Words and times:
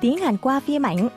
tiếng 0.00 0.18
Hàn 0.18 0.36
qua 0.36 0.60
phim 0.60 0.82
ảnh. 0.82 1.08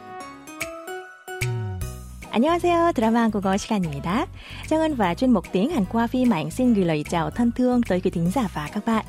안녕하세요. 2.31 2.91
드라마 2.93 3.21
한국어 3.21 3.57
시간입니다. 3.57 4.27
Trang 4.69 4.95
và 4.95 5.13
chuyên 5.13 5.31
mục 5.31 5.45
tiếng 5.51 5.69
Hàn 5.69 5.85
qua 5.91 6.07
phim 6.07 6.29
ảnh 6.29 6.51
xin 6.51 6.73
gửi 6.73 6.85
lời 6.85 7.05
chào 7.09 7.29
thân 7.29 7.51
thương 7.51 7.81
tới 7.83 8.01
quý 8.01 8.11
thính 8.11 8.31
giả 8.35 8.47
và 8.53 8.69
các 8.73 8.85
bạn. 8.85 9.05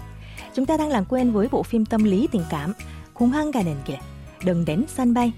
Chúng 0.55 0.67
ta 0.67 0.77
đang 0.77 0.89
làm 0.89 1.05
quen 1.05 1.33
với 1.33 1.49
bộ 1.51 1.63
phim 1.63 1.85
tâm 1.85 2.05
lý 2.05 2.29
tình 2.33 2.43
cảm 2.51 2.73
Hung 3.15 3.31
hăng 3.31 3.53
가는 3.53 3.77
길, 3.87 3.97
đừng 4.45 4.65
đến 4.65 4.85
sân 4.89 5.15
bay. 5.15 5.33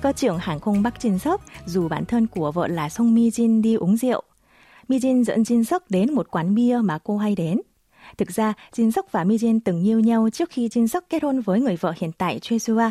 Cơ 0.00 0.12
trưởng 0.12 0.38
hàng 0.38 0.60
không 0.60 0.82
Bắc 0.82 0.94
Jin 0.98 1.18
Sóc 1.18 1.44
dù 1.66 1.88
bản 1.88 2.04
thân 2.04 2.26
của 2.26 2.52
vợ 2.52 2.66
là 2.66 2.88
Song 2.88 3.14
Mi 3.14 3.30
Jin 3.30 3.62
đi 3.62 3.74
uống 3.74 3.96
rượu. 3.96 4.22
Mi 4.88 4.98
Jin 4.98 5.24
dẫn 5.24 5.42
Jin 5.42 5.64
Sóc 5.64 5.82
đến 5.88 6.12
một 6.12 6.30
quán 6.30 6.54
bia 6.54 6.78
mà 6.84 6.98
cô 6.98 7.16
hay 7.16 7.34
đến. 7.34 7.60
Thực 8.18 8.30
ra, 8.30 8.52
Jin 8.76 8.90
Sóc 8.90 9.06
và 9.12 9.24
Mi 9.24 9.36
Jin 9.36 9.60
từng 9.64 9.82
yêu 9.82 10.00
nhau 10.00 10.28
trước 10.32 10.50
khi 10.50 10.68
Jin 10.68 10.86
Sóc 10.86 11.04
kết 11.10 11.22
hôn 11.22 11.40
với 11.40 11.60
người 11.60 11.76
vợ 11.76 11.92
hiện 11.96 12.12
tại 12.12 12.38
Choi 12.42 12.58
Sua. 12.58 12.90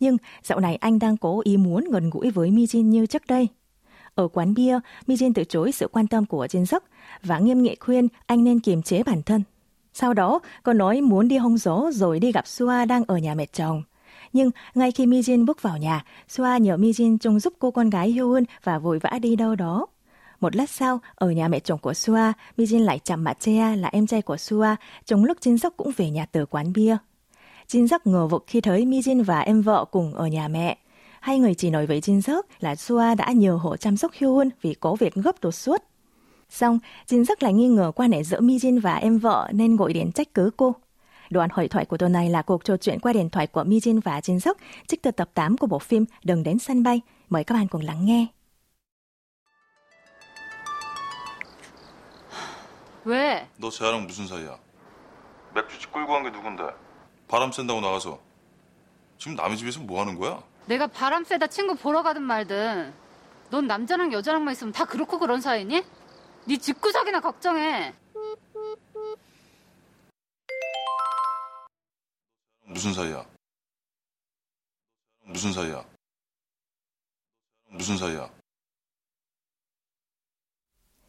Nhưng 0.00 0.16
dạo 0.42 0.60
này 0.60 0.76
anh 0.76 0.98
đang 0.98 1.16
cố 1.16 1.40
ý 1.44 1.56
muốn 1.56 1.84
gần 1.90 2.10
gũi 2.10 2.30
với 2.30 2.50
Mijin 2.50 2.82
như 2.82 3.06
trước 3.06 3.26
đây. 3.26 3.48
Ở 4.14 4.28
quán 4.28 4.54
bia, 4.54 4.78
Mijin 5.06 5.32
từ 5.34 5.44
chối 5.44 5.72
sự 5.72 5.88
quan 5.92 6.06
tâm 6.06 6.26
của 6.26 6.46
Jin 6.46 6.64
Suk 6.64 6.82
và 7.22 7.38
nghiêm 7.38 7.62
nghị 7.62 7.76
khuyên 7.80 8.08
anh 8.26 8.44
nên 8.44 8.60
kiềm 8.60 8.82
chế 8.82 9.02
bản 9.02 9.22
thân. 9.22 9.42
Sau 9.92 10.14
đó, 10.14 10.40
cô 10.62 10.72
nói 10.72 11.00
muốn 11.00 11.28
đi 11.28 11.36
hông 11.36 11.58
gió 11.58 11.90
rồi 11.92 12.20
đi 12.20 12.32
gặp 12.32 12.46
Sua 12.46 12.84
đang 12.84 13.04
ở 13.06 13.18
nhà 13.18 13.34
mẹ 13.34 13.46
chồng. 13.46 13.82
Nhưng 14.32 14.50
ngay 14.74 14.92
khi 14.92 15.06
Mijin 15.06 15.44
bước 15.44 15.62
vào 15.62 15.78
nhà, 15.78 16.04
Sua 16.28 16.56
nhờ 16.60 16.76
Mijin 16.76 17.18
trông 17.18 17.40
giúp 17.40 17.52
cô 17.58 17.70
con 17.70 17.90
gái 17.90 18.10
Hyun 18.10 18.44
và 18.64 18.78
vội 18.78 18.98
vã 18.98 19.18
đi 19.22 19.36
đâu 19.36 19.54
đó. 19.54 19.86
Một 20.40 20.56
lát 20.56 20.70
sau, 20.70 21.00
ở 21.14 21.30
nhà 21.30 21.48
mẹ 21.48 21.60
chồng 21.60 21.78
của 21.78 21.94
Sua, 21.94 22.32
Mijin 22.56 22.84
lại 22.84 23.00
chạm 23.04 23.24
mặt 23.24 23.40
Chea 23.40 23.76
là 23.76 23.88
em 23.88 24.06
trai 24.06 24.22
của 24.22 24.36
Sua, 24.36 24.66
trong 25.04 25.24
lúc 25.24 25.38
Jin 25.40 25.56
Suk 25.56 25.76
cũng 25.76 25.90
về 25.96 26.10
nhà 26.10 26.26
từ 26.26 26.46
quán 26.46 26.72
bia. 26.72 26.96
Jin 27.67 27.87
Sóc 27.87 28.07
ngờ 28.07 28.27
vực 28.27 28.43
khi 28.47 28.61
thấy 28.61 28.85
Mi 28.85 28.99
Jin 28.99 29.23
và 29.23 29.39
em 29.39 29.61
vợ 29.61 29.85
cùng 29.91 30.13
ở 30.13 30.27
nhà 30.27 30.47
mẹ. 30.47 30.77
Hai 31.19 31.39
người 31.39 31.53
chỉ 31.53 31.69
nói 31.69 31.85
với 31.85 31.99
Jin 31.99 32.21
Sóc 32.21 32.45
là 32.59 32.75
Sua 32.75 33.15
đã 33.15 33.31
nhờ 33.31 33.53
hộ 33.53 33.77
chăm 33.77 33.97
sóc 33.97 34.11
Hyun 34.13 34.49
vì 34.61 34.73
có 34.73 34.95
việc 34.99 35.13
gấp 35.13 35.41
đột 35.41 35.51
xuất. 35.51 35.83
Xong, 36.49 36.79
Jin 37.07 37.25
Sóc 37.25 37.41
lại 37.41 37.53
nghi 37.53 37.67
ngờ 37.67 37.91
quan 37.95 38.11
hệ 38.11 38.23
giữa 38.23 38.41
Mi 38.41 38.57
Jin 38.57 38.81
và 38.81 38.95
em 38.95 39.19
vợ 39.19 39.49
nên 39.53 39.75
gọi 39.75 39.93
đến 39.93 40.11
trách 40.11 40.33
cứ 40.33 40.51
cô. 40.57 40.75
Đoạn 41.29 41.49
hội 41.53 41.67
thoại 41.67 41.85
của 41.85 41.97
tuần 41.97 42.11
này 42.11 42.29
là 42.29 42.41
cuộc 42.41 42.63
trò 42.65 42.77
chuyện 42.77 42.99
qua 42.99 43.13
điện 43.13 43.29
thoại 43.29 43.47
của 43.47 43.63
Mi 43.63 43.79
Jin 43.79 44.01
và 44.03 44.19
Jin 44.19 44.39
Sóc 44.39 44.57
trích 44.87 45.03
từ 45.03 45.11
tập 45.11 45.29
8 45.33 45.57
của 45.57 45.67
bộ 45.67 45.79
phim 45.79 46.05
Đừng 46.23 46.43
đến 46.43 46.59
sân 46.59 46.83
bay. 46.83 47.01
Mời 47.29 47.43
các 47.43 47.55
bạn 47.55 47.67
cùng 47.67 47.81
lắng 47.81 48.05
nghe. 48.05 48.27
왜? 53.05 53.47
너 53.57 53.69
쟤랑 53.69 54.05
무슨 54.05 54.27
사이야? 54.27 54.57
맥주집 55.55 55.91
끌고 55.91 56.07
간 56.13 56.23
게 56.23 56.29
누군데? 56.31 56.63
바람 57.28 57.50
쐰다고 57.50 57.80
나가서 57.80 58.20
지금 59.18 59.36
남의 59.36 59.56
집에서 59.56 59.80
뭐 59.80 60.00
하는 60.00 60.18
거야? 60.18 60.42
내가 60.66 60.86
바람 60.86 61.24
쐬다 61.24 61.46
친구 61.48 61.74
보러 61.74 62.02
가든 62.02 62.22
말든 62.22 62.92
넌 63.50 63.66
남자랑 63.66 64.12
여자랑만 64.12 64.52
있으면 64.52 64.72
다 64.72 64.84
그렇고 64.84 65.18
그런 65.18 65.40
사이니? 65.40 65.82
네 66.46 66.56
집구석이나 66.56 67.20
걱정해. 67.20 67.92
무슨 72.64 72.92
사이야? 72.92 73.24
무슨 75.24 75.52
사이야? 75.52 75.84
무슨 77.68 77.96
사이야? 77.96 78.30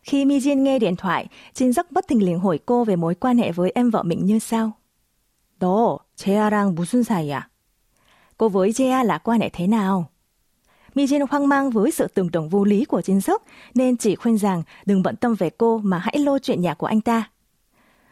Khi 0.04 0.22
Mi 0.26 0.40
Jin 0.40 0.64
nghe 0.64 0.80
điện 0.80 0.96
thoại, 0.96 1.28
Jin 1.54 1.74
Sóc 1.74 1.92
bất 1.92 2.08
thình 2.08 2.24
lình 2.24 2.40
hỏi 2.40 2.60
cô 2.66 2.84
về 2.84 2.96
mối 2.96 3.16
quan 3.16 3.38
hệ 3.38 3.52
với 3.52 3.72
em 3.76 3.90
vợ 3.90 4.04
mình 4.04 4.26
như 4.26 4.40
sau. 4.40 4.72
너 5.60 5.98
제아랑 6.17 6.75
무슨 6.75 7.03
사이야? 7.03 7.49
Cô 8.39 8.49
với 8.49 8.73
Jea 8.73 9.05
là 9.05 9.19
quan 9.19 9.41
hệ 9.41 9.49
thế 9.49 9.67
nào? 9.67 10.11
Mi 10.95 11.07
Jin 11.07 11.27
hoang 11.31 11.49
mang 11.49 11.71
với 11.71 11.91
sự 11.91 12.07
tưởng 12.15 12.29
tượng 12.29 12.49
vô 12.49 12.65
lý 12.65 12.85
của 12.85 13.01
Jin 13.01 13.21
Sóc 13.21 13.43
nên 13.75 13.97
chỉ 13.97 14.17
khuyên 14.17 14.39
rằng 14.39 14.63
đừng 14.87 15.03
bận 15.03 15.17
tâm 15.17 15.35
về 15.35 15.51
cô 15.51 15.79
mà 15.79 15.99
hãy 15.99 16.19
lôi 16.19 16.39
chuyện 16.43 16.61
nhà 16.61 16.75
của 16.75 16.87
anh 16.87 17.01
ta. 17.01 17.31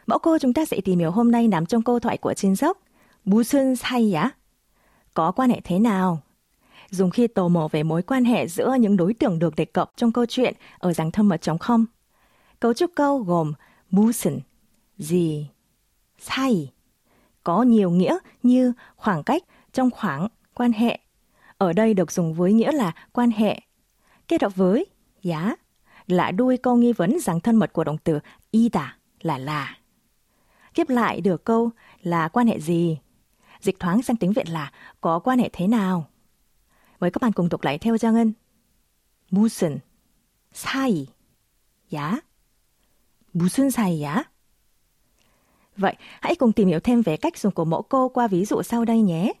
Mẫu 0.07 0.19
cô 0.19 0.37
chúng 0.37 0.53
ta 0.53 0.65
sẽ 0.65 0.81
tìm 0.85 0.99
hiểu 0.99 1.11
hôm 1.11 1.31
nay 1.31 1.47
nằm 1.47 1.65
trong 1.65 1.81
câu 1.81 1.99
thoại 1.99 2.17
của 2.17 2.31
Jin 2.31 2.55
Sóc. 2.55 2.77
무슨 3.25 3.75
사이야? 3.75 4.29
Có 5.13 5.31
quan 5.31 5.49
hệ 5.49 5.61
thế 5.63 5.79
nào? 5.79 6.19
Dùng 6.89 7.09
khi 7.09 7.27
tò 7.27 7.47
mò 7.47 7.67
về 7.71 7.83
mối 7.83 8.01
quan 8.01 8.25
hệ 8.25 8.47
giữa 8.47 8.75
những 8.79 8.97
đối 8.97 9.13
tượng 9.13 9.39
được 9.39 9.55
đề 9.55 9.65
cập 9.65 9.91
trong 9.95 10.11
câu 10.11 10.25
chuyện 10.25 10.53
ở 10.79 10.93
dạng 10.93 11.11
thân 11.11 11.27
mật 11.27 11.41
chống 11.41 11.57
không. 11.57 11.85
Cấu 12.59 12.73
trúc 12.73 12.91
câu 12.95 13.19
gồm 13.19 13.53
무슨, 13.91 14.39
gì, 14.97 15.47
사이. 16.19 16.67
Có 17.45 17.63
nhiều 17.63 17.91
nghĩa 17.91 18.17
như 18.43 18.73
khoảng 18.95 19.23
cách, 19.23 19.43
trong 19.73 19.91
khoảng, 19.91 20.27
quan 20.53 20.71
hệ. 20.71 20.99
Ở 21.57 21.73
đây 21.73 21.93
được 21.93 22.11
dùng 22.11 22.33
với 22.33 22.53
nghĩa 22.53 22.71
là 22.71 22.91
quan 23.11 23.31
hệ. 23.31 23.61
Kết 24.27 24.41
hợp 24.41 24.55
với 24.55 24.85
giá 25.21 25.55
là 26.07 26.31
đuôi 26.31 26.57
câu 26.57 26.75
nghi 26.75 26.93
vấn 26.93 27.19
dạng 27.19 27.39
thân 27.39 27.55
mật 27.55 27.73
của 27.73 27.83
động 27.83 27.97
từ 28.03 28.19
ida 28.51 28.97
là 29.21 29.37
là. 29.37 29.77
Tiếp 30.75 30.89
lại 30.89 31.21
được 31.21 31.45
câu 31.45 31.69
là 32.01 32.27
quan 32.27 32.47
hệ 32.47 32.59
gì? 32.59 32.97
Dịch 33.61 33.79
thoáng 33.79 34.01
sang 34.01 34.15
tiếng 34.15 34.33
Việt 34.33 34.49
là 34.49 34.71
có 35.01 35.19
quan 35.19 35.39
hệ 35.39 35.49
thế 35.53 35.67
nào? 35.67 36.07
Mời 36.99 37.11
các 37.11 37.21
bạn 37.21 37.31
cùng 37.31 37.49
đọc 37.49 37.63
lại 37.63 37.77
theo 37.77 37.97
Giang 37.97 38.13
Ngân. 38.13 38.33
무슨 39.31 39.81
사이 40.51 41.07
야? 41.95 42.21
무슨 43.31 43.71
사이야? 43.71 44.29
Vậy, 45.77 45.95
hãy 46.21 46.35
cùng 46.35 46.51
tìm 46.51 46.67
hiểu 46.67 46.79
thêm 46.79 47.01
về 47.01 47.17
cách 47.17 47.37
dùng 47.37 47.53
của 47.53 47.65
mẫu 47.65 47.81
cô 47.81 48.09
qua 48.09 48.27
ví 48.27 48.45
dụ 48.45 48.61
sau 48.63 48.85
đây 48.85 49.01
nhé. 49.01 49.33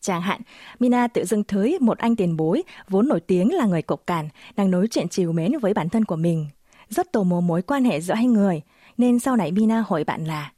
Chẳng 0.00 0.22
hạn, 0.22 0.40
Mina 0.78 1.08
tự 1.08 1.24
dưng 1.24 1.44
thấy 1.44 1.78
một 1.80 1.98
anh 1.98 2.16
tiền 2.16 2.36
bối 2.36 2.62
vốn 2.88 3.08
nổi 3.08 3.20
tiếng 3.20 3.54
là 3.54 3.66
người 3.66 3.82
cộc 3.82 4.06
cằn 4.06 4.28
đang 4.56 4.70
nói 4.70 4.86
chuyện 4.90 5.08
chiều 5.08 5.32
mến 5.32 5.52
với 5.58 5.74
bản 5.74 5.88
thân 5.88 6.04
của 6.04 6.16
mình. 6.16 6.48
Rất 6.88 7.12
tò 7.12 7.22
mò 7.22 7.40
mối 7.40 7.62
quan 7.62 7.84
hệ 7.84 8.00
giữa 8.00 8.14
hai 8.14 8.26
người, 8.26 8.62
nên 8.96 9.18
sau 9.18 9.36
này 9.36 9.52
Mina 9.52 9.84
hỏi 9.88 10.04
bạn 10.04 10.24
là 10.24 10.52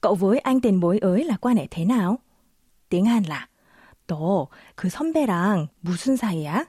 Cậu 0.00 0.14
với 0.14 0.38
anh 0.38 0.60
tiền 0.60 0.80
bối 0.80 0.98
ấy 0.98 1.24
là 1.24 1.36
quan 1.36 1.56
hệ 1.56 1.66
thế 1.70 1.84
nào? 1.84 2.18
Tiếng 2.88 3.04
Hàn 3.04 3.22
là 3.22 3.48
너 4.08 4.46
그 4.76 4.88
선배랑 4.88 5.68
무슨 5.80 6.16
사이야? 6.16 6.64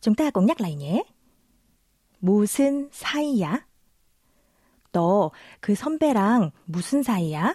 Chúng 0.00 0.14
ta 0.14 0.30
cùng 0.30 0.46
nhắc 0.46 0.60
lại 0.60 0.74
nhé. 0.74 1.02
무슨 2.24 2.90
사이야? 2.92 3.62
너 4.92 5.30
그 5.60 5.74
선배랑 5.74 6.50
무슨 6.66 7.02
사이야? 7.02 7.54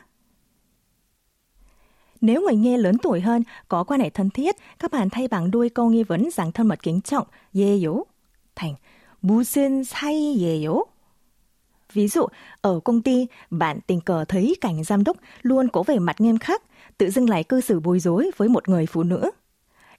Nếu 2.21 2.41
người 2.41 2.55
nghe 2.55 2.77
lớn 2.77 2.97
tuổi 3.03 3.21
hơn 3.21 3.43
có 3.67 3.83
quan 3.83 3.99
hệ 3.99 4.09
thân 4.09 4.29
thiết, 4.29 4.55
các 4.79 4.91
bạn 4.91 5.09
thay 5.09 5.27
bằng 5.27 5.51
đuôi 5.51 5.69
câu 5.69 5.89
nghi 5.89 6.03
vấn 6.03 6.29
dạng 6.31 6.51
thân 6.51 6.67
mật 6.67 6.83
kính 6.83 7.01
trọng 7.01 7.27
예요 7.53 8.03
thành 8.55 8.75
무슨 9.21 9.83
사이예요? 9.83 10.83
Ví 11.93 12.07
dụ, 12.07 12.27
ở 12.61 12.79
công 12.79 13.01
ty, 13.01 13.27
bạn 13.49 13.79
tình 13.87 14.01
cờ 14.01 14.25
thấy 14.25 14.55
cảnh 14.61 14.83
giám 14.83 15.03
đốc 15.03 15.17
luôn 15.41 15.67
có 15.67 15.83
vẻ 15.83 15.99
mặt 15.99 16.21
nghiêm 16.21 16.37
khắc, 16.37 16.63
tự 16.97 17.09
dưng 17.09 17.29
lại 17.29 17.43
cư 17.43 17.61
xử 17.61 17.79
bối 17.79 17.99
rối 17.99 18.31
với 18.37 18.49
một 18.49 18.69
người 18.69 18.85
phụ 18.85 19.03
nữ. 19.03 19.31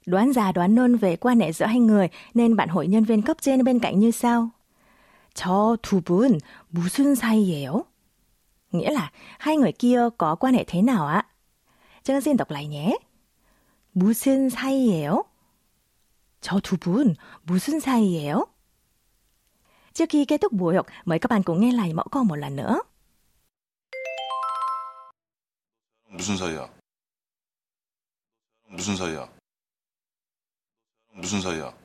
Đoán 0.05 0.33
già 0.33 0.51
đoán 0.51 0.75
non 0.75 0.95
về 0.95 1.15
quan 1.15 1.39
hệ 1.39 1.51
giữa 1.51 1.65
hai 1.65 1.79
người 1.79 2.09
nên 2.33 2.55
bạn 2.55 2.69
hỏi 2.69 2.87
nhân 2.87 3.03
viên 3.03 3.21
cấp 3.21 3.37
trên 3.41 3.63
bên 3.63 3.79
cạnh 3.79 3.99
như 3.99 4.11
sau. 4.11 4.49
저 5.34 5.76
두 5.82 6.00
분 6.00 6.38
무슨 6.68 7.14
사이예요? 7.14 7.86
Nào 10.82 11.06
ạ? 11.06 11.26
Chân 12.02 12.20
xin 12.20 12.36
đọc 12.36 12.50
lại 12.50 12.66
nhé. 12.68 12.98
무슨 13.94 14.48
사이예요? 14.50 15.24
저 16.40 16.60
두 16.60 16.76
분 16.76 17.14
무슨 17.44 17.80
사이예요? 17.80 18.46
Cùng 21.44 21.60
nghe 21.60 21.72
lại 21.72 21.92
mẫu 21.92 22.06
câu 22.10 22.24
một 22.24 22.36
lần 22.36 22.56
nữa. 22.56 22.82
무슨 26.08 26.36
사이야? 26.36 26.68
무슨 28.68 28.96
사이야? 28.96 29.28
무슨 31.14 31.40
사이야? 31.40 31.81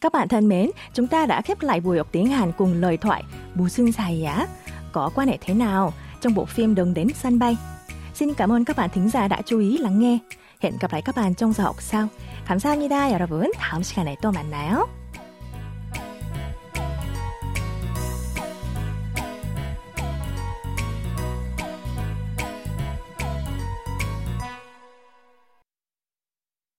Các 0.00 0.12
bạn 0.12 0.28
thân 0.28 0.48
mến, 0.48 0.70
chúng 0.94 1.06
ta 1.06 1.26
đã 1.26 1.40
khép 1.40 1.62
lại 1.62 1.80
buổi 1.80 1.98
học 1.98 2.08
tiếng 2.12 2.26
Hàn 2.26 2.52
cùng 2.52 2.80
lời 2.80 2.96
thoại 2.96 3.22
무슨 3.54 3.92
사이야? 3.92 4.46
Có 4.92 5.10
quan 5.14 5.28
hệ 5.28 5.38
thế 5.40 5.54
nào? 5.54 5.92
trong 6.22 6.34
bộ 6.34 6.44
phim 6.44 6.74
Đừng 6.74 6.94
đến 6.94 7.08
sân 7.14 7.38
bay. 7.38 7.56
Xin 8.14 8.34
cảm 8.34 8.52
ơn 8.52 8.64
các 8.64 8.76
bạn 8.76 8.90
thính 8.90 9.10
giả 9.10 9.28
đã 9.28 9.42
chú 9.46 9.58
ý 9.58 9.78
lắng 9.78 10.00
nghe. 10.00 10.18
Hẹn 10.60 10.72
gặp 10.80 10.92
lại 10.92 11.02
các 11.02 11.16
bạn 11.16 11.34
trong 11.34 11.52
giờ 11.52 11.64
học 11.64 11.76
sau. 11.82 12.08
감사합니다, 12.46 13.10
여러분. 13.12 13.52
다음 13.58 13.82
시간에 13.82 14.16
또 14.22 14.32
만나요. 14.32 14.88